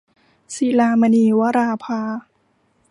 [0.55, 2.01] ศิลามณี- วราภา